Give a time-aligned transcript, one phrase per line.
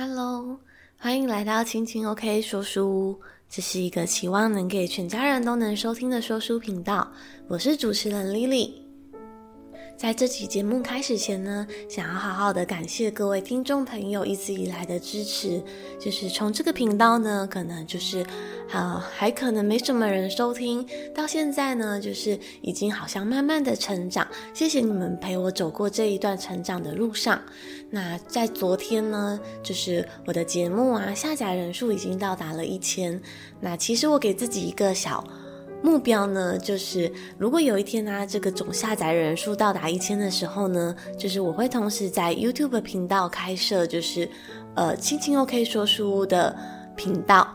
[0.00, 0.56] Hello，
[0.96, 3.20] 欢迎来到亲亲 OK 说书屋。
[3.50, 7.10] 这是一个期望能给全家人都能收听的说书频道。
[7.48, 8.87] 我是主持人 Lily。
[9.98, 15.60] 在这期节目开始前呢，想要好好的感谢各位听众朋友一直以来的支持。
[15.98, 18.24] 就是从这个频道呢，可能就是，
[18.70, 24.24] 呃，还可能没什么人收听，到现在呢，就是已经好像慢慢的成长。
[24.54, 27.42] 谢谢你们陪我走过这一段成长的路上。
[27.90, 33.20] 那在昨天呢，就是我的节目啊，下载人数已经到达了一千。
[33.60, 35.26] 那其实我给自己一个小。
[35.82, 44.28] 目标呢，就是如果有一天呢、啊，这个总下载人数到达一千的时候呢，就是我会同时在 YouTube 频道开设，就是
[44.74, 46.56] 呃，青青 OK 说书屋的
[46.96, 47.48] 频道。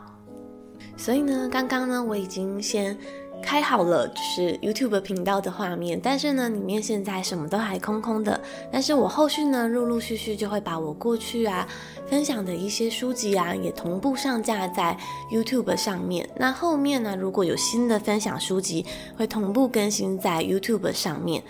[0.96, 2.98] 所以呢，刚刚呢，我已经先。
[3.44, 8.40] 开好了，就是 YouTube 频道的画面，但是呢，里面现在什么都还空空的。
[8.72, 11.68] 但是我后续呢，陆陆续续就会把我过去啊
[12.08, 14.98] 分享的一些书籍啊，也同步上架在
[15.32, 16.28] YouTube 上面。
[16.38, 18.86] 那后面呢，如果有新的分享书籍，
[19.18, 21.44] 会同步更新在 YouTube 上面。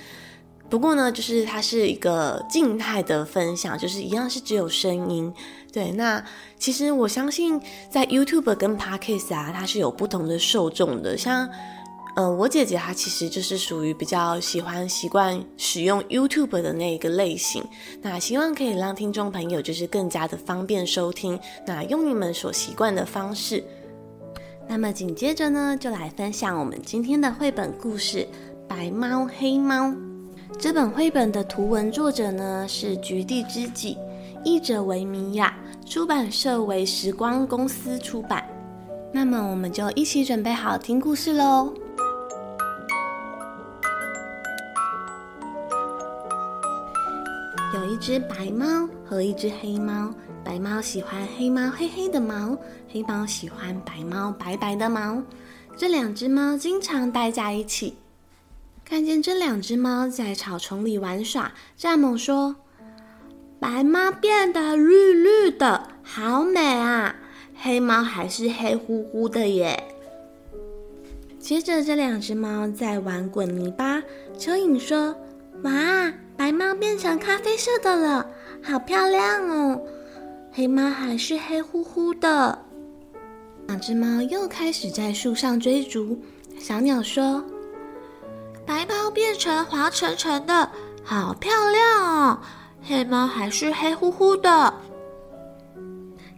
[0.69, 5.31] 不过呢，就是它是一个静态的分享，就是一样是只有声音。
[5.71, 6.23] 对，那
[6.57, 11.47] 其实我相信在 YouTube 跟 Podcast 啊，它是有不同的受众的，像。
[12.15, 17.63] 嗯、我姐姐她其实就是属于比较喜欢习惯使用 YouTube 的那一个类型。
[18.01, 23.63] 那希望可以让听众朋友就是更加的方便收听，那用你们所习惯的方式。
[24.67, 28.19] 那么紧接着呢，就来分享我们今天的绘本故事
[28.67, 29.87] 《白猫黑猫》。
[30.59, 33.97] 这本绘本的图文作者呢是菊地知己，
[34.45, 38.47] 译者为米雅，出版社为时光公司出版。
[39.11, 41.73] 那么我们就一起准备好听故事喽。
[48.05, 50.13] 只白猫和一只黑猫，
[50.43, 52.57] 白猫喜欢黑猫黑黑的毛，
[52.91, 55.23] 黑猫喜欢白猫白白的毛。
[55.77, 57.95] 这两只猫经常待在一起。
[58.83, 62.57] 看见这两只猫在草丛里玩耍，蚱蜢说
[63.57, 67.15] ：“白猫变得绿绿的，好美啊！
[67.55, 69.81] 黑猫还是黑乎乎的耶。”
[71.39, 73.99] 接着，这两只猫在玩滚泥巴，
[74.37, 75.15] 蚯蚓说
[75.63, 78.25] ：“哇！”白猫变成咖啡色的了，
[78.61, 79.79] 好漂亮哦！
[80.51, 82.57] 黑猫还是黑乎乎的。
[83.67, 86.21] 两只猫又开始在树上追逐。
[86.59, 87.43] 小鸟说
[88.65, 90.69] ：“白猫变成黄橙橙的，
[91.03, 92.39] 好漂亮哦！
[92.83, 94.73] 黑猫还是黑乎乎的。”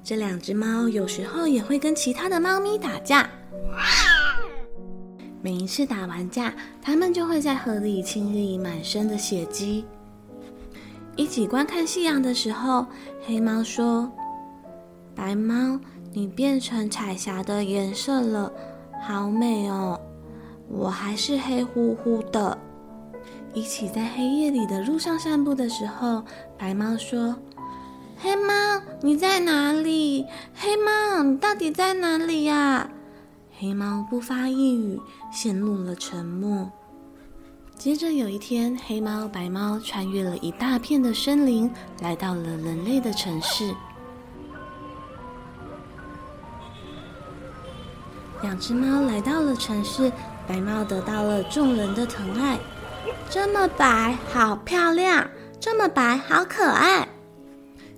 [0.04, 3.28] 这两只猫有时候也会跟其他的猫咪打架。
[5.46, 6.52] 每一次打完架，
[6.82, 9.86] 他们就会在河里清理满身的血迹。
[11.16, 12.88] 一起观看夕阳的时候，
[13.28, 14.12] 黑猫说
[15.14, 15.80] ：“白猫，
[16.14, 18.52] 你变成彩霞的颜色了，
[19.08, 20.02] 好美哦！
[20.68, 22.58] 我还是黑乎乎的。”
[23.54, 26.24] 一起在黑夜里的路上散步的时候，
[26.58, 27.36] 白猫说
[28.18, 30.26] ：“黑猫，你在哪里？
[30.56, 32.90] 黑猫，你到底在哪里呀？”
[33.58, 35.00] 黑猫不发一语，
[35.32, 36.70] 陷入了沉默。
[37.78, 41.72] 接着有一天，黑猫、白猫穿越了一大片的森林，
[42.02, 43.74] 来到了人类的城市。
[48.42, 50.12] 两只猫来到了城市，
[50.46, 52.60] 白猫得到了众人的疼爱。
[53.30, 55.26] 这么白，好漂亮；
[55.60, 57.08] 这么白，好可爱。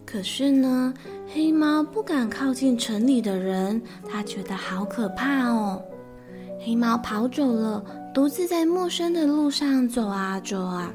[0.05, 0.93] 可是呢，
[1.29, 5.81] 黑猫不敢靠近城里的人，它觉得好可怕哦。
[6.59, 7.83] 黑猫跑走了，
[8.13, 10.89] 独自在陌生的路上走啊走啊。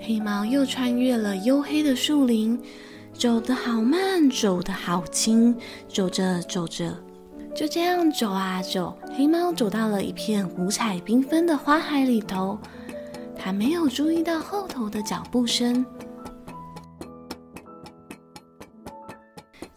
[0.00, 2.60] 黑猫又穿越了黝黑的树林，
[3.12, 5.56] 走得好慢，走得好轻。
[5.88, 6.92] 走着走着，
[7.54, 12.58] 就这样走啊走，黑猫走到了一片五彩缤纷的花海里头。
[13.38, 15.86] 它没有注意到后头的脚步声。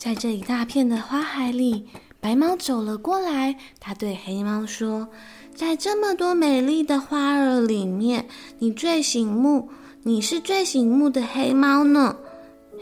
[0.03, 1.85] 在这一大片的花海里，
[2.19, 3.55] 白猫走了过来。
[3.79, 5.07] 它对黑猫说
[5.55, 8.25] ：“在这么多美丽的花儿里面，
[8.59, 9.69] 你最醒目，
[10.01, 12.17] 你是最醒目的黑猫呢。”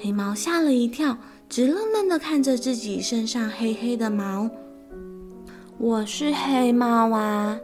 [0.02, 1.16] 黑猫吓了一跳，
[1.48, 4.50] 直愣愣地看着自己身上黑黑的毛。
[5.78, 7.56] “我是黑猫啊！”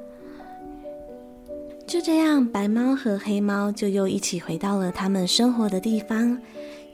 [1.87, 6.37] 就这样，白猫和黑猫就又一起回到了他们生活的地方。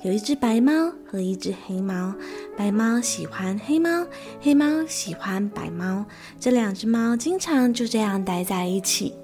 [0.04, 2.14] 有一只白猫和一只黑猫，
[2.58, 4.06] 白猫喜欢黑猫，
[4.42, 6.06] 黑猫喜欢白猫。
[6.38, 9.16] 这两只猫经常就这样待在一起。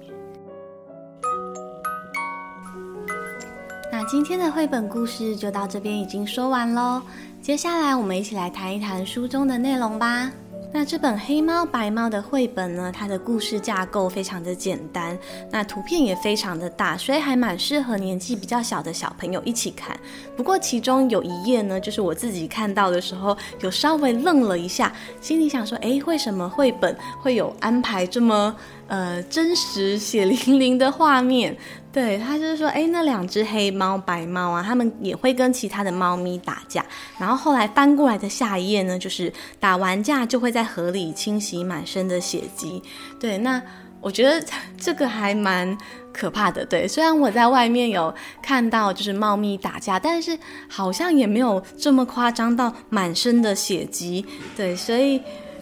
[3.92, 7.02] 那今天的绘本故事就到这边已经说完喽。
[7.42, 10.32] 接下来，我们一起来谈一谈书中的内容吧。
[10.72, 15.18] 那这本黑猫白猫的绘本呢，它的故事架构非常的简单，
[15.50, 19.98] 那图片也非常的大，所以还蛮适合年纪比较小的小朋友一起看。
[20.36, 28.54] 不过其中有一页呢，就是我自己看到的时候，有稍微愣了一下，心里想说，诶，为什么绘本会有安排这么
[28.90, 31.56] 呃真实血淋淋的画面？
[31.92, 36.84] 对，他就是说，哎，那两只黑猫白猫啊，他们也会跟其他的猫咪打架。
[37.18, 42.82] 然后后来翻过来的下一页呢，就是打完架就会在河里清洗满身的血迹。
[43.18, 43.60] 对，那
[44.00, 44.44] 我觉得
[44.78, 45.76] 这个还蛮
[46.12, 46.64] 可怕的。
[46.64, 50.38] 对，虽然我在外面有看到就是猫咪打架，但是
[50.68, 54.24] 好像也没有这么夸张到满身的血迹。
[54.56, 55.20] 对，所以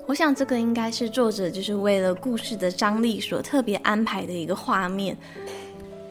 [0.09, 5.15] 我想这个应该是作者就是为了故事的张力所特别安排的一个画面。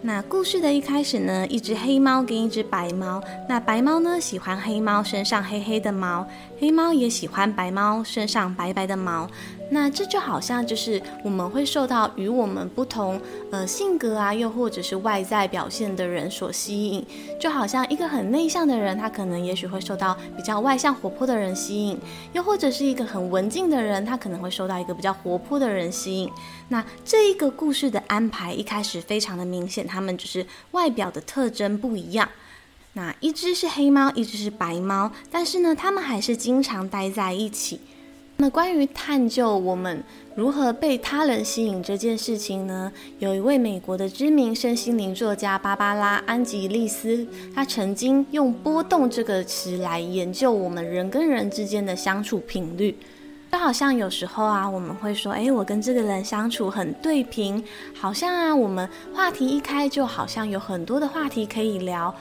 [0.04, 3.20] 那故事的一开始呢，一只黑猫跟一只白猫。
[3.50, 6.24] 那白猫呢，喜欢黑猫身上黑黑的毛，
[6.60, 9.30] 黑猫也喜欢白猫身上白白的毛。
[9.70, 13.20] 那这就好像就是我们会受到与我们不同
[13.52, 17.06] 呃性格啊，又或者是外在表现的人所吸引，
[17.38, 22.00] 就好像一个很内向的人，他可能也许会受到比较外向活泼的人吸引，
[22.32, 26.32] 又或者是一个很文静的人，他可能会受到一个比较活泼的人吸引。
[26.70, 32.30] 那这一个故事的安排一开始非常的明显，他们就是外表的特征不一样。
[32.98, 37.80] 那一只是黑猫，一只是白猫，但是呢，他们还是经常待在一起。
[38.38, 40.04] 那关于探究我们
[40.36, 52.98] 如何被他人吸引这件事情呢，有一位美国的知名身心灵作家芭芭拉·安吉丽斯，他曾经用“波动”这个词来研究我们人跟人之间的相处频率。
[53.52, 62.12] 就好像有时候啊，我们会说：“诶，我跟这个人相处很对频，好像啊，我们话题一开，就好像有很多的话题可以聊。”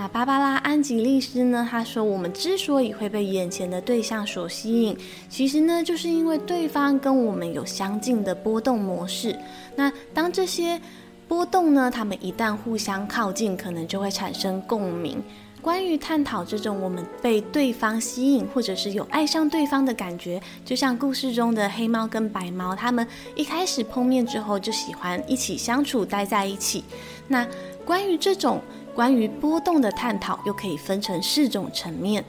[0.00, 1.68] 那芭芭拉·安吉丽斯呢？
[1.70, 4.96] 他说，我们之所以会被眼前的对象所吸引，
[5.28, 9.38] 其实呢，就是因为对方跟我们有相近的波动模式。
[9.76, 10.80] 那当这些
[11.28, 15.22] 波动呢，他们一旦互相靠近，可能就会产生共鸣。
[15.60, 23.06] 关于探讨这种我们被对方吸引，或者是有爱上对方的感觉，就像故事中的黑猫跟白猫，他们
[23.36, 26.82] 一开始碰面之后就喜欢一起相处，待在一起。
[27.28, 27.46] 那
[27.84, 28.62] 关于这种。
[29.00, 32.22] 关于波动的探讨又可以分成四种层面。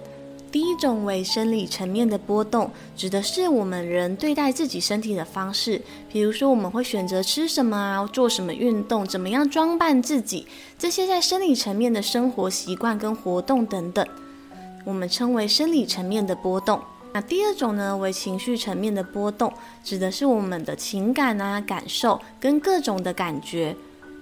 [0.50, 10.48] 第一种为生理层面的波动，指的是我们人对待自己身体的方式，比如说我们会选择吃什么啊，做什么运动，怎么样装扮自己，
[10.80, 14.08] 这些在生理层面的生活习惯跟活动等等，
[14.86, 16.80] 我们称为生理层面的波动。
[17.12, 19.52] 那第二种呢，为情绪层面的波动，
[19.84, 23.76] 指的是我们的情感啊、感受跟各种的感觉。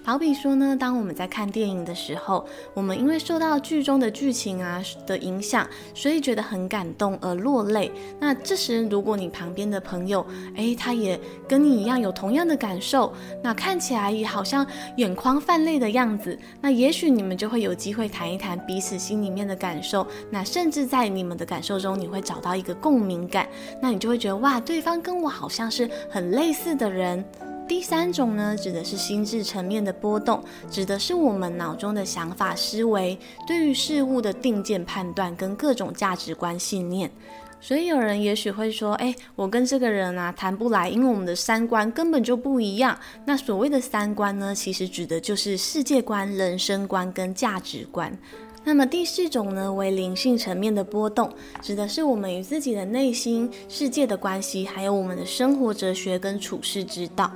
[0.09, 7.91] 好比说呢，当我们在看电影的时候，我们因为受到剧中的剧情啊的影响，所以觉得很感动而落泪。
[8.19, 10.25] 那这时，如果你旁边的朋友，
[10.55, 13.13] 诶，他也跟你一样有同样的感受，
[13.43, 14.65] 那看起来也好像
[14.97, 20.07] 眼眶泛泪的样子，那也许你们就会有机会谈一谈彼此心里面的感受。
[20.31, 23.47] 那甚至在你们的感受中，你会找到一个共鸣感，
[23.79, 27.23] 那你就会觉得哇，对方跟我好像是很类似的人。
[27.69, 33.15] 第三种呢，指的是心智层面的波动，指的是我们脑中的想法、思维，
[33.47, 37.09] 对于事物的定见、判断跟各种价值观、信念。
[37.61, 48.11] 所以有人也许会说：“诶，我跟这个人啊谈不来，因为我们的三观根本就不一样。”那所谓的三观呢，其实指的就是世界观、人生观跟价值观。
[48.63, 57.31] 那么第四种呢，为灵性层面的波动，指的是我们与自己的内心世界的关系，还有我们的生活哲学跟处世之道。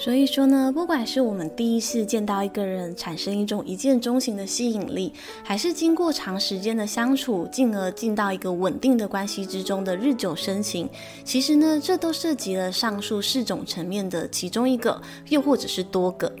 [0.00, 5.12] 所以说呢，不管是我们第一次见到一个人产生一种一见钟情的吸引力，
[5.42, 10.88] 还是经过长时间的相处，进而进到一个稳定的关系之中的日久生情，
[11.24, 16.32] 其实呢，这都涉及了上述四种层面的其中一个，又或者是多个。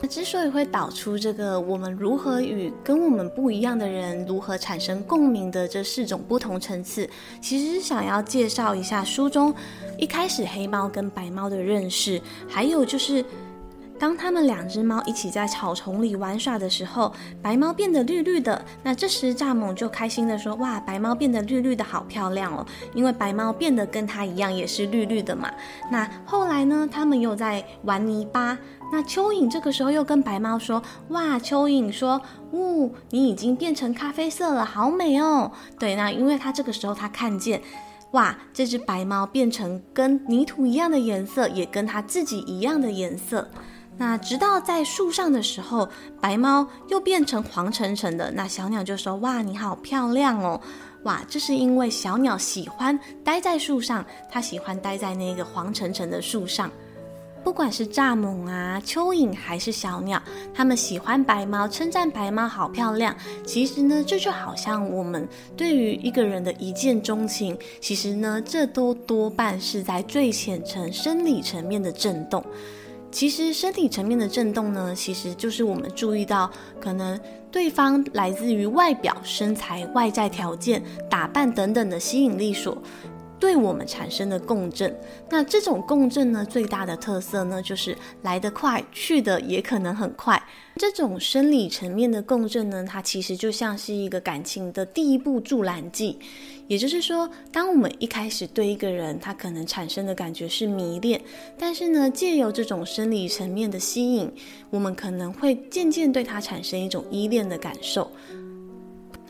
[0.00, 7.08] 那之所以会导出这个我们如何与跟我们不一样的人如何产生共鸣的这四种不同层次，
[7.40, 9.54] 其实是想要介绍一下书中
[9.98, 13.24] 一开始黑猫跟白猫的认识，还有就是。
[14.00, 18.64] 当他们两只猫一起在草丛里玩耍的时候，白猫变得绿绿的。
[18.82, 22.64] 那这时蚱蜢就开心地说：“哇，白猫变得绿绿的，好漂亮哦！
[22.94, 25.50] 因为白猫变得跟它一样，也是绿绿的嘛。”
[25.92, 28.56] 那后来呢，他们又在玩泥巴。
[28.90, 32.18] 那蚯蚓这个时候又跟白猫说：“哇，蚯蚓说，
[32.52, 37.60] 呜，你已经变成咖啡色了，好美哦。”对，那因为它这个时候它看见，
[38.12, 43.46] 哇，这只白猫变成跟泥土一样的颜色，也跟它自己一样的颜色。
[44.00, 45.86] 那直到在树上的时候，
[46.22, 48.30] 白猫又变成黄澄澄的。
[48.30, 50.58] 那小鸟就说：“哇，你好漂亮哦！
[51.02, 56.70] 哇，这是因为小鸟喜欢待在树上，它喜欢待在那个黄澄澄的树上。”
[57.44, 60.22] 不管是蚱蜢啊、蚯蚓还是小鸟，
[60.54, 63.14] 它们喜欢白猫，称赞白猫好漂亮。
[63.46, 65.28] 其实呢，这就好像我们
[65.58, 72.42] 对于一个人的一见钟情，其实呢，这都多半是在最浅层生理层面的震动。
[73.10, 76.50] 其实身体层面的震动呢，其实就是我们注意到，
[76.80, 77.18] 可能
[77.50, 82.76] 对方来自于外表、身材、外在条件、打扮等等的吸引力所。
[83.40, 84.94] 对我们产生的共振，
[85.30, 90.40] 那这种共振呢，最大的特色呢，就是来得快，去得也可能很快。
[90.76, 96.18] 这种生理层面的共振呢，它其实就像是一个感情的第一步助燃剂。
[96.70, 101.20] 也就是说，当我们一开始对一个人，他可能产生的感觉是迷恋，
[101.58, 104.30] 但是呢，借由这种生理层面的吸引，
[104.70, 108.08] 我们可能会渐渐对他产生一种依恋的感受。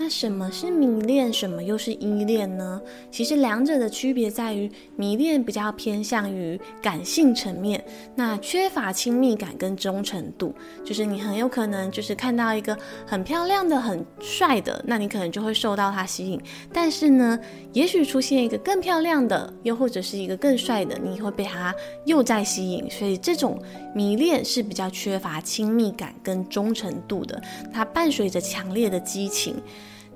[0.02, 2.80] 那什么是迷恋，什么又是依恋呢？
[3.10, 10.54] 其实两者的区别在于，迷恋比较偏向于感性层面，那缺乏亲密感跟忠诚度。
[10.82, 12.74] 就是你很有可能就是看到一个
[13.06, 16.40] 很漂亮的、很帅的，那你可能就会受到他吸引。
[16.72, 17.38] 但是呢，
[17.74, 21.74] 也许出现一个更漂亮的，又或者是一个更帅的，你会被他
[22.06, 22.90] 又再吸引。
[22.90, 23.62] 所以这种
[23.94, 27.38] 迷恋是比较缺乏亲密感跟忠诚度的，
[27.70, 29.54] 它伴随着强烈的激情。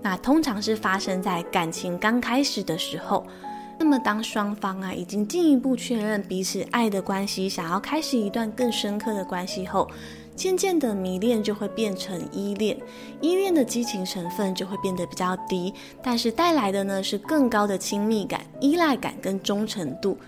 [0.04, 3.26] 那通常是发生在感情刚开始的时候，
[3.78, 9.90] 那么当双方啊已经进一步确认彼此爱的关系，想要开始一段更深刻的关系后，
[10.36, 12.76] 渐渐的迷恋就会变成依恋，
[13.22, 20.18] 依恋的激情成分就会变得比较低，但是带来的呢是更高的亲密感、依赖感跟忠诚度。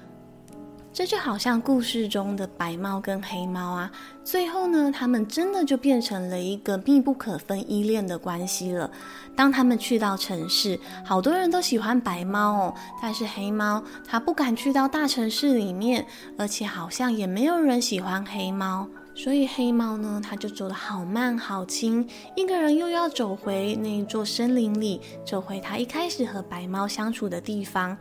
[0.97, 3.93] 这就好像故事中的白猫跟黑猫啊，
[4.25, 8.91] 最后呢，他们真的就变成了一个密不可分依恋的关系了。
[9.37, 16.07] 当他们去到城市，好多人都喜欢白猫哦，但是黑猫它不敢去到大城市里面，
[16.39, 27.95] 而且好像也没有人喜欢黑猫，所以黑猫呢，它就走得好慢好轻，一个人又要走回那一座森林里，走回他一开始和白猫相处的地方。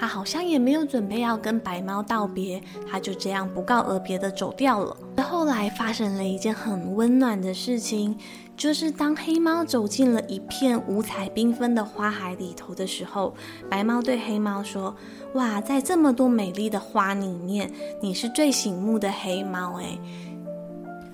[0.00, 2.58] 他好像也没有准备要跟白猫道别，
[2.90, 4.96] 他就这样不告而别的走掉了。
[5.22, 8.16] 后来发生了一件很温暖的事情，
[8.56, 13.34] 就是当黑猫走进了一片五彩缤纷的花海里头的时候，
[13.68, 14.96] 白猫对黑猫说
[15.34, 20.00] ：“哇，在这么多美丽的花里面，你是最醒目的黑猫诶。”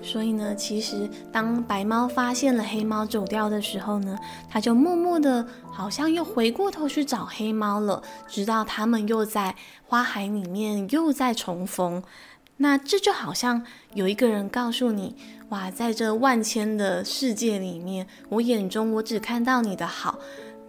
[0.07, 4.17] 所以呢，其实当白猫发现了黑猫走掉的时候呢，
[4.49, 8.01] 它就默默的，好像又回过头去找黑猫了。
[8.25, 9.53] 直到他们又在
[9.85, 12.01] 花海里面又再重逢，
[12.55, 13.61] 那这就好像
[13.95, 15.13] 有一个人告诉你：
[15.49, 20.17] 哇，在这万千的世界里面，我眼中我只看到你的好，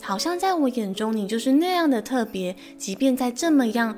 [0.03, 2.57] 好像在我眼中你就是那样的特别。
[2.77, 3.97] 即便在这么样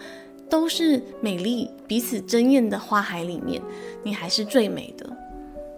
[0.51, 3.63] 都是美丽、彼此争艳的花海里面，
[4.05, 5.17] 你还是最美的。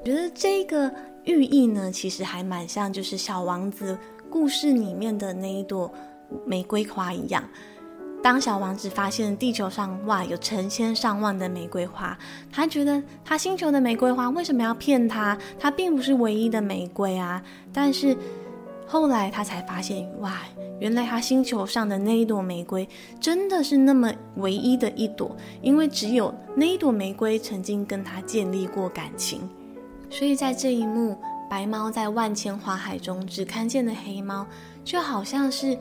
[0.05, 0.93] 觉得这个
[1.25, 3.97] 寓意呢，其实还蛮像，就是小王子
[4.29, 5.93] 故事里面的那一朵
[6.45, 7.43] 玫瑰花一样。
[8.23, 12.17] 当小王子发现地球上哇有成千上万的玫瑰花，
[12.53, 15.37] 他觉得他星球的玫瑰花为什么要骗他？
[15.59, 17.43] 他并不是唯一的玫瑰啊！
[17.73, 18.17] 但是
[18.87, 20.43] 后来他才发现，哇，
[20.79, 22.89] 原来他星球上的那一朵玫瑰
[23.21, 29.49] 真的是那么唯一的一朵，因为只有那一朵玫瑰曾经跟他建立过感情。
[30.13, 31.17] 所以在这一幕，
[31.49, 34.47] 白猫在万千花海中只看见了黑猫，
[34.85, 35.77] 就好像是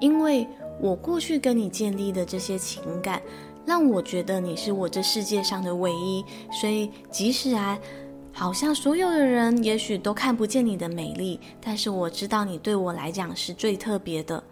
[0.00, 0.46] 因为
[0.80, 3.22] 我过去跟你建立的这些情感，
[3.64, 6.24] 让我觉得你是我这世界上的唯一。
[6.50, 7.78] 所以即使啊，
[8.32, 14.42] 好像所有的人也许都看不见你的美丽，但是我知道你对我来讲是最特别的。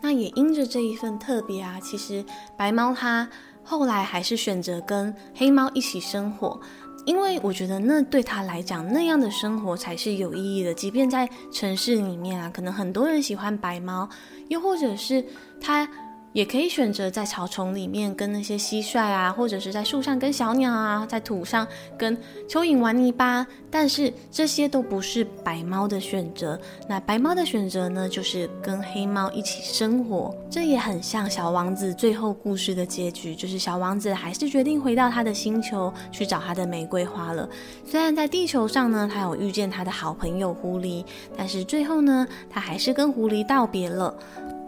[0.00, 2.24] 那也因着这一份特别啊，其实
[2.56, 3.28] 白猫它
[3.64, 6.60] 后来还是选择跟黑猫一起生活。
[7.06, 10.74] 因为我觉得那对他来讲，那样的生活才是有意义的。
[10.74, 14.06] 即便在城市里面啊，可能很多人喜欢白猫，
[14.48, 15.24] 又或者是
[15.58, 15.88] 他。
[16.36, 21.66] 也可以选择在草丛里面跟那些蟋蟀啊，或者是在树上跟小鸟啊，在土上
[21.96, 22.14] 跟
[22.46, 26.60] 蚯蚓玩泥巴，但是这些都不是白猫的选择。
[26.86, 30.36] 那白猫的选择呢，就是跟黑猫一起生活。
[30.50, 37.48] 这也很像小王子最后故事的结局，就是小王子还是决定回到他的星球去找他的玫瑰花了。
[37.86, 41.02] 虽然在地球上呢，他有遇见他的好朋友狐狸，
[41.34, 44.14] 但是最后呢，他还是跟狐狸道别了。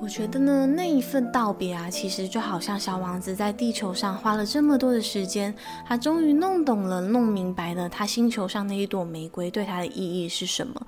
[0.00, 5.52] 我觉得呢，那一份道别啊，其实就好像小王子在地球上花了这么多的时间，
[5.86, 10.86] 他终于弄懂了、弄明白了他星球上那一朵玫瑰对他的意义是什么。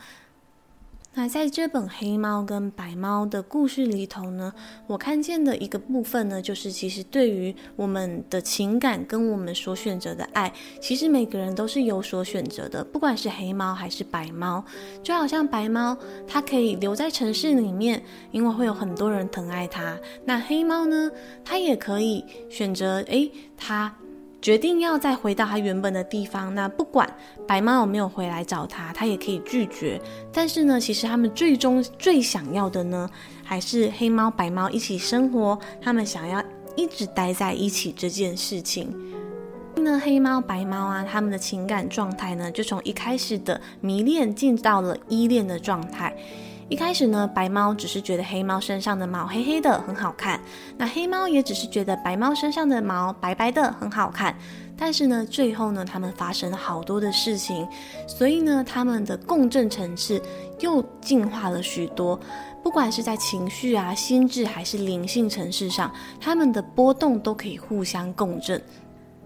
[1.13, 4.55] 那在这本黑猫跟白猫的故事里头呢，
[4.87, 14.65] 我看见的一个部分呢，就是其实对于我们的情感跟我们所选择的爱，其实每个人都是有所选择的，不管是黑猫还是白猫，
[15.03, 15.99] 就好像白猫
[16.29, 18.01] 它可以留在城市里面，
[18.31, 19.99] 因为会有很多人疼爱它。
[20.25, 21.11] 那黑猫呢，
[21.45, 23.93] 它也可以选择，诶，它。
[24.43, 27.09] 决定要再回到他原本的地方，那不管
[27.47, 30.01] 白猫有没有回来找他，他也可以拒绝。
[30.33, 33.09] 但是呢，其实他们最终最想要的呢，
[33.45, 36.43] 还是黑猫白猫一起生活，他们想要
[36.75, 38.95] 一直待在一起这件事情。
[39.77, 46.15] 那黑猫白猫啊，他们的情感状态呢，就从一开始的迷恋进到了依恋的状态。
[46.71, 50.41] 一开始呢，白猫只是觉得黑猫身上的毛黑黑的很好看，
[50.79, 54.33] 那黑猫也只是觉得白猫身上的毛白白的很好看。
[54.79, 57.67] 但是呢，最后呢，他们发生了好多的事情，
[58.07, 60.23] 所以呢，他们的共振层次
[60.61, 62.19] 又进化了许多。
[62.63, 68.63] 不管是在情绪啊、心智还是灵性层次上，他们的波动都可以互相共振。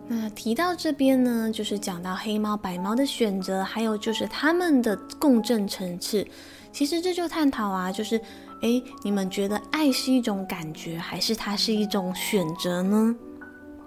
[0.09, 6.27] 那提到这边呢，就是讲到黑猫白猫的选择，还有就是他们的共振层次。
[6.75, 8.21] 其实这就探讨啊，就是，
[8.63, 13.15] 诶，你们觉得爱是一种感觉，还是它是一种选择呢？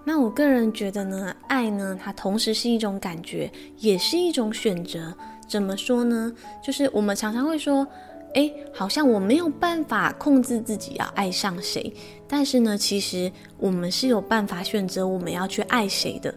[0.06, 5.14] 那我个人觉得呢，爱呢，它同时是一种感觉，也是一种选择。
[5.46, 6.32] 怎么说呢？
[6.64, 7.86] 就是我们常常会说，
[8.32, 11.92] 诶，好像我没有办法控制自己要爱上谁，
[12.26, 16.34] 但是呢，其实我们是有办法选择我们要去爱谁的。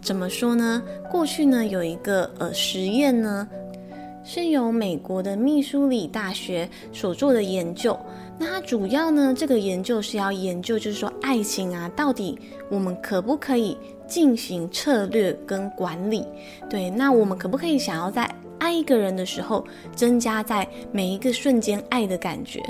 [0.00, 0.82] 怎么说呢？
[1.10, 3.46] 过去呢，有一个呃实验呢。
[4.24, 7.98] 是由美国的密苏里大学所做的研究。
[8.38, 12.38] 那它主要呢，这个研究是要研究，就是说爱情啊，到底
[12.70, 13.76] 我们可不可以
[14.06, 16.24] 进行策略跟管理？
[16.68, 19.64] 对，那我们可不可以想要在爱一个人的时候，
[19.94, 22.60] 增加在每一个瞬间爱的感觉？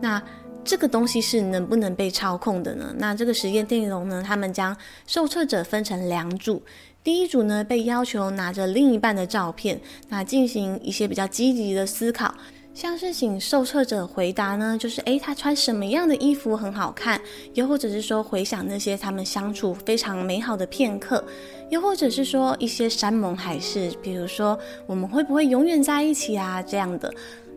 [0.00, 0.22] 那
[0.64, 2.94] 这个东西是能不能被操控的呢？
[2.96, 6.62] 那这个实验内容呢，他们将受测者分成两组。
[7.04, 12.32] 第一组呢，被要求拿着另一半的照片，那进行一些比较积极的思考，
[12.72, 17.20] 像是请受测者回答呢，就是诶，他穿什么样的衣服很好看，
[17.54, 21.24] 又或者是说回想那些他们相处非常美好的片刻，
[21.70, 27.12] 又或者是说一些山盟海誓，比如说我们会不会永远在一起啊这样的。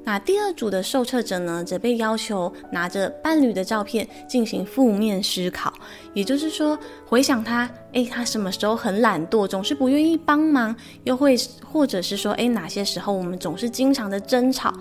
[0.05, 5.73] 那第二组的受测者呢，则被要求拿着伴侣的照片进行负面思考，
[6.13, 14.71] 也就是说，回想他，诶，他什么时候很懒惰，总是不愿意帮忙，又会或者是说，诶，哪些时候我们总是经常的争吵，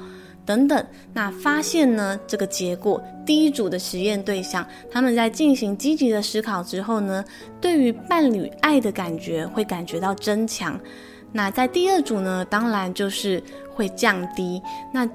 [0.45, 0.87] 等等。
[1.15, 7.25] 那发现呢，这个结果，第一组的实验对象，他们在进行积极的思考之后呢，
[7.63, 10.79] 对于伴侣爱的感觉会感觉到增强。
[11.37, 13.43] 那在第二组呢，当然就是
[13.75, 14.63] 会降低。
[14.93, 15.07] 那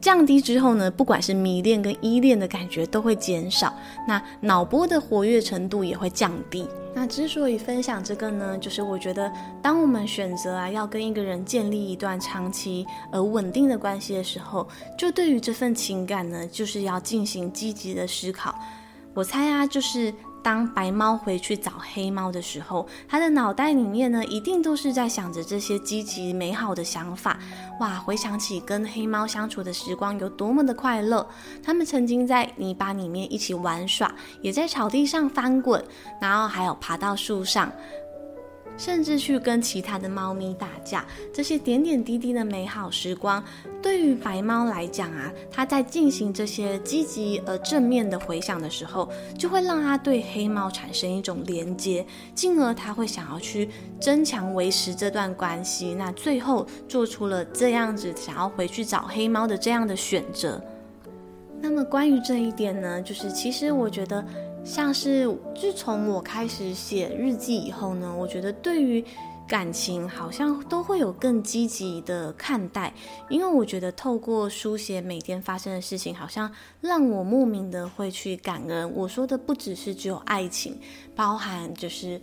[0.00, 3.74] 降低之后呢，不管是迷恋跟依恋的感觉都会减少。
[4.06, 6.66] 那脑波的活跃程度也会降低。
[6.94, 18.54] 那之所以分享这个呢，就是我觉得，当我们选择啊要跟一个人建立一段长期而稳定的关系的时候，就对于这份情感呢，就是要进行积极的思考。
[19.14, 20.14] 我猜啊，就是。
[20.42, 27.38] 当白猫回去找黑猫的时候，它的脑袋里面呢，一定都是在想着这些积极美好的想法。
[27.80, 31.26] 哇，回想起跟黑猫相处的时光有多么的快乐，
[31.62, 35.82] 他们曾经在泥巴里面一起玩耍，也在草地上翻滚，
[36.20, 37.70] 然后还有爬到树上。
[38.80, 43.44] 甚至去跟其他的猫咪打架，这些点点滴滴的美好时光，
[43.82, 53.68] 对于白猫来讲啊，它在进行这些积极而正面的回想的时候，就会让它对黑猫产生一种连接，进而它会想要去
[54.00, 55.92] 增强维持这段关系。
[55.92, 60.58] 那最后做出了这样子想要回去找黑猫的这样的选择。
[61.60, 64.24] 那么关于这一点呢，就是其实我觉得。
[64.64, 69.04] 像是自从我开始写日记以后呢，我觉得对于
[69.48, 72.92] 感情好像都会有更积极的看待，
[73.28, 78.92] 因为我觉得透过书写每天发生的事情，好像让我莫名的会去感恩。
[78.94, 80.78] 我说的不只是只有爱情，
[81.14, 82.20] 包含就是。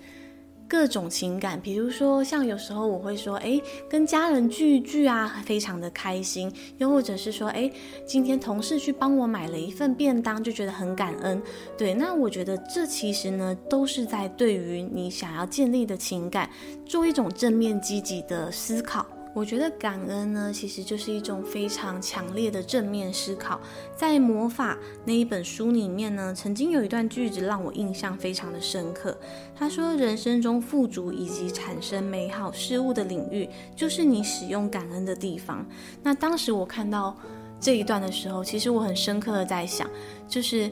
[0.68, 7.72] 各种情感，比如说像有时候我会说，哎，跟家人聚一聚啊，非常的开心；又或者是说，哎，
[8.06, 11.42] 今天同事去帮我买了一份便当，就觉得很感恩。
[11.78, 16.50] 对，那我觉得这其实呢，都是在对于你想要建立的情感
[16.86, 19.06] 做一种正面积极的思考。
[19.34, 23.60] 我觉得感恩呢，其实就是一种非常强烈的正面思考。
[23.96, 24.74] 在《魔法》
[25.06, 29.16] 那一本书里面呢，曾经有一段句子让我印象非常的深刻。
[29.56, 35.64] 他说：“人生中富足以及产生美好事物的领域，就是你使用感恩的地方。”
[36.02, 37.16] 那当时我看到
[37.60, 39.88] 这一段的时候，其实我很深刻的在想，
[40.28, 40.72] 就是，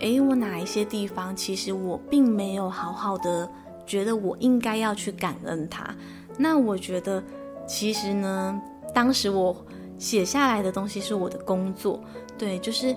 [0.00, 3.48] 诶，我哪一些地方，其实我并没有好好的
[3.86, 5.94] 觉得我应该要去感恩它。
[6.36, 7.22] 那我觉得。
[7.70, 8.60] 其实呢，
[8.92, 9.56] 当时我
[9.96, 12.02] 写下来的东西是我的工作，
[12.36, 12.94] 对，就是，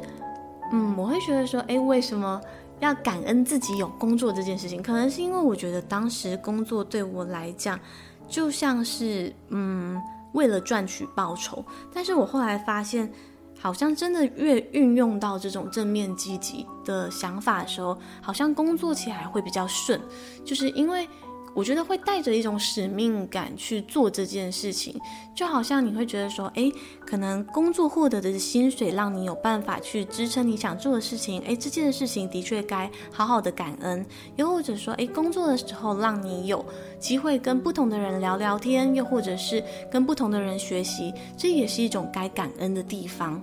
[0.71, 2.41] 嗯，我会觉得说，诶，为什么
[2.79, 4.81] 要感恩自己有工作这件事情？
[4.81, 7.79] 可能是因为我觉得当时工作对我来讲，
[8.27, 11.63] 就像是，嗯，为了赚取报酬。
[11.93, 13.13] 但是我后来发现，
[13.59, 20.01] 好像真的越运用到这种正面积极的想法的时候，好像工作起来会比较顺，
[20.43, 21.07] 就是因为。
[21.55, 24.99] 我觉得会带着一种使命感去做这件事情，
[25.35, 26.71] 就好像你会觉得说，哎，
[27.05, 34.05] 可能工作获得的薪水让你有办法去支撑你想做的事情，哎，这件事情的确该好好的感恩。
[34.35, 36.65] 又或者说，哎，工作的时候让你有
[36.99, 43.41] 机会跟不同的人聊聊天，又或者是跟不同的人学习，这也是一种该感恩的地方。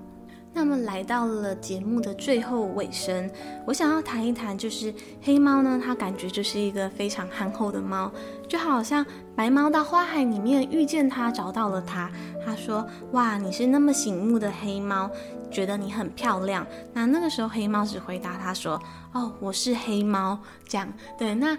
[0.53, 3.31] 那么来到了节目的最后尾声，
[3.67, 8.11] 我想要谈一谈，就是黑猫呢，它感觉就是一个非常憨厚的猫，
[8.49, 12.11] 就好像白猫到花海里面遇见它，找到了它。
[12.45, 15.11] 他说：“哇，你是那么醒目的黑猫，
[15.51, 18.81] 觉得你很漂亮。”那那个时候黑猫只回答他说
[19.13, 21.57] ：“哦，我是黑猫。”这样对那。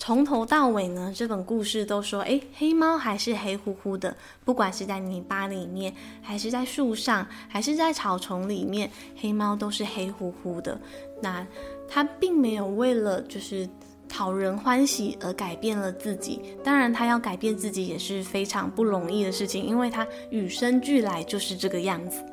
[0.00, 10.80] 从头到尾呢，这本故事都说，诶，黑猫还是黑乎乎的，不管是在泥巴里面，还是在树上，还是在草丛里面，黑猫都是黑乎乎的。
[11.20, 11.44] 那
[11.88, 13.68] 它并没有为了就是
[14.08, 22.24] 讨人欢喜而改变了自己，当然，它要改变自己也是非常不容易的事情，因为它与生俱来就是这个样子。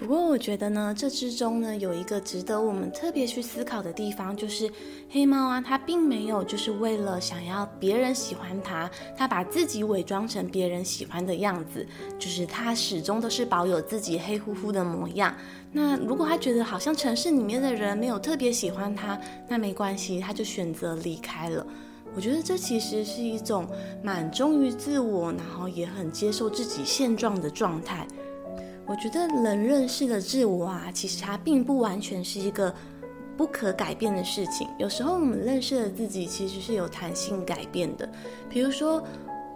[0.00, 4.68] 不过我觉得呢，这之中呢，有一个值得我们特别去思考的地方，就是
[5.10, 11.86] 黑猫啊，它并没有就是为了想要别人喜欢它，它把自己伪装成别人喜欢的样子，
[12.18, 15.36] 就是它始终都是保有自己黑乎乎的模样。
[15.70, 21.66] 那如果他觉得好像城市里面的人没有特别喜欢它，那没关系，他就选择离开了。
[22.16, 23.68] 我觉得这其实是一种
[24.02, 28.06] 蛮忠于自我，然后也很接受自己现状的状态。
[28.90, 32.74] 我觉得人认识的自我啊，其实它并不完全是一个
[33.36, 34.66] 不可改变的事情。
[34.78, 38.08] 有时候我们认识的自己其实是有弹性改变的。
[38.48, 39.00] 比如说，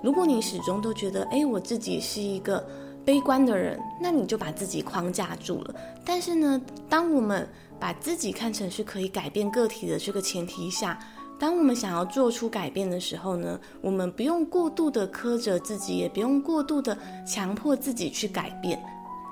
[0.04, 2.64] 如果你始终都觉得，哎，我自己是一个
[3.04, 5.74] 悲观的人，那你就把自己框架住了。
[6.04, 7.44] 但是呢，当我们
[7.80, 10.96] 把自己看成是可以改变个体的这个前提下，
[11.40, 18.80] 当我们想要做出改变的时候呢，我们不用过度的苛责自己，也不用过度的强迫自己去改变。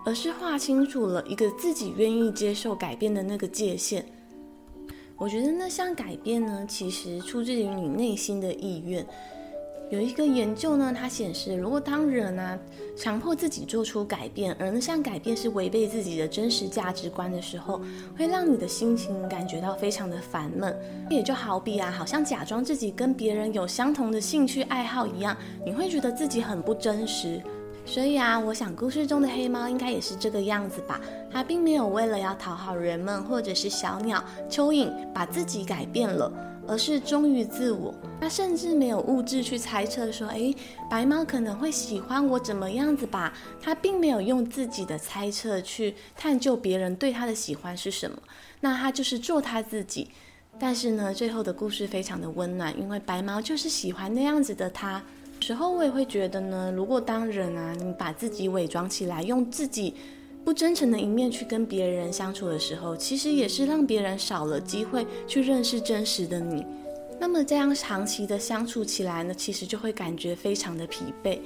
[0.04, 4.04] 而是划清楚了一个自己愿意接受改变的那个界限。
[5.16, 9.06] 我觉得那项改变呢，其实出自于你内心的意愿。
[9.90, 12.58] 有一个研究呢，它显示，如果当人啊
[12.96, 17.78] 强迫自己做出改变，而那项改变是违背自己的真实价值观的时候，
[18.16, 20.74] 会让你的心情感觉到非常的烦闷。
[21.10, 27.40] 也就好比啊，好像假装自己跟别人有相同的兴趣爱好一样，你会觉得自己很不真实。
[27.84, 31.00] 所以啊，我想故事中的黑猫应该也是这个样子吧。
[31.30, 36.32] 它并没有为了要讨好人们，或者是小鸟、蚯蚓，把自己改变了，
[36.66, 37.94] 而是忠于自我。
[38.20, 40.54] 它甚至没有物质去猜测说，诶，
[40.88, 43.32] 白猫可能会喜欢我怎么样子吧。
[43.60, 48.16] 它并没有用自己的猜测去探究别人对它的喜欢是什么。
[48.60, 50.08] 那它就是做它自己。
[50.58, 55.02] 但是呢，最后的故事非常的温暖，因为白猫就是喜欢那样子的它。
[55.42, 59.92] 时候我也会觉得呢，如果当人啊，你把自己伪装起来，用自己
[60.44, 66.64] 不真诚的一面去跟别人相处的时候，其实也是让别人少了机会去认识真实的你。
[67.18, 71.40] 那么这样长期的相处起来呢，其实就会感觉非常的疲惫。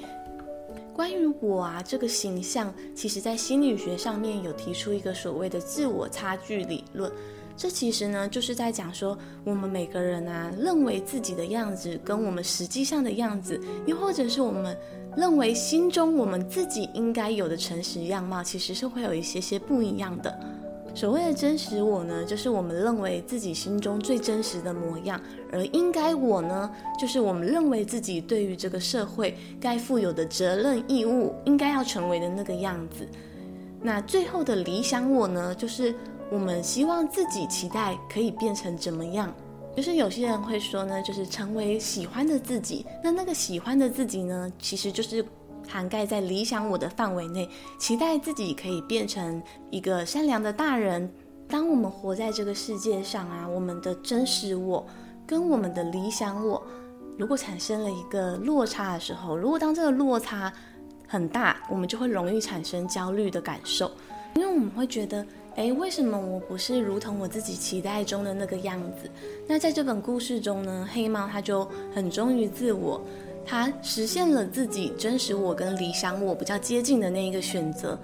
[0.92, 7.10] 关于我啊这个形象，其实在心理学上面有提出一个所谓的自我差距理论。
[7.56, 14.76] 这其实呢，就是在讲说，我们每个人啊，认为自己的样子跟我们实际上的样子，又或者是我们
[15.16, 20.38] 认为心中我们自己应该有的诚实样貌，其实是会有一些些不一样的。
[20.94, 25.18] 所谓的真实我呢，就是我们认为自己心中最真实的模样；
[25.50, 33.08] 而应该我呢，就是我们认为自己对于这个社会该负有的责任义务，应该要成为的那个样子。
[33.80, 35.94] 那最后的理想我呢，就是。
[36.30, 39.32] 我们希望自己期待可以变成怎么样？
[39.76, 42.84] 就是有些人会说呢，就是成为喜欢的自己。
[43.04, 45.24] 那那个喜欢的自己呢，其实就是
[45.68, 51.08] 涵盖在理想我的范围内，期待自己可以变成一个善良的大人。
[51.48, 54.84] 当我们活在这个世界上啊，我们的真实我
[55.26, 56.60] 跟我们的理想我，
[57.16, 60.52] 如果产生了一个落差的时候，如果当这个落差
[61.06, 63.90] 很大，我们就会容易产生焦虑的感受，
[64.34, 65.24] 因为我们会觉得，
[65.56, 69.08] 诶，为什么我不是如同我自己期待中的那个样子？
[69.46, 73.00] 那在这本故事中呢，黑猫它就很忠于自我，
[73.44, 77.98] 它实现了自己真实我跟理想我比较接近的那一个选择。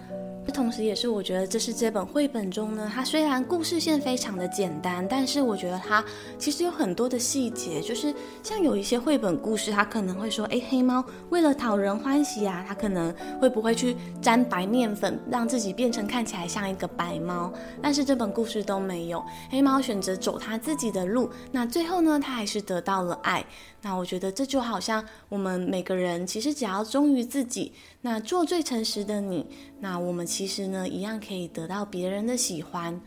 [0.44, 6.04] 这同时，也是我觉得这是这本绘本中呢，它虽然故事线非常的简单，但是我觉得它
[6.36, 17.52] 其实有很多的细节，就是像有一些绘本故事，它可能会说，哎，黑猫为了讨人欢喜啊，它可能会不会去沾白面粉，让自己变成看起来像一个白猫？
[17.80, 23.44] 但是这本故事都没有，黑猫选择走它自己的路，那最后呢，它还是得到了爱。
[23.84, 27.72] 那我觉得这就好像我们每个人其实只要忠于自己，
[28.04, 29.46] 那做最诚实的你，
[29.78, 33.00] 那我们其实呢一样可以得到别人的喜欢，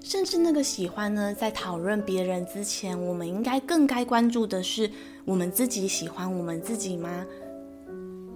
[0.00, 4.88] 甚至那个喜欢呢，在讨论别人之前，我们应该更该关注的是
[5.24, 7.26] 我们自己喜欢我们自己吗？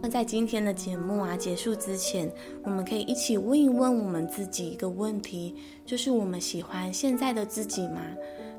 [0.03, 2.31] 那在今天的节目啊结束之前，
[2.65, 5.55] 我们可以一起问一问我们自己一个问题，
[5.87, 8.01] 就是我们喜欢现在的自己吗？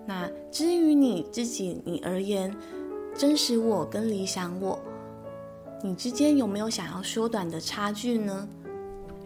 [0.05, 2.55] 那至于你自己你而言，
[3.13, 4.79] 真实我跟理想我，
[5.81, 8.47] 你之间有没有想要缩短的差距呢？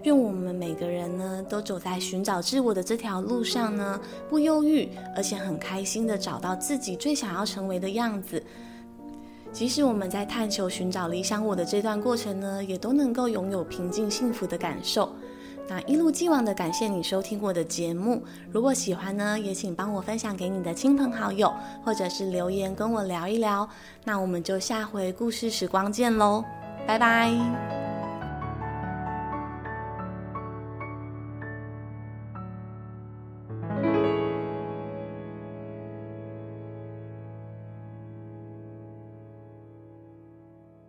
[0.04, 8.44] 愿我们每个人呢，都走在寻找自我的这条路上呢，不忧郁，而且很开心的找到自己最想要成为的样子。
[9.54, 15.14] 即使我们在探求寻找理想我的这段过程呢，也都能够拥有平静幸福的感受。
[15.74, 23.70] 那一如既往的感谢你收听我的节目，如果喜欢呢，也请帮我分享给你的亲朋好友，或者是留言跟我聊一聊。
[24.04, 26.44] 那我们就下回故事时光见喽，
[26.86, 27.91] 拜拜。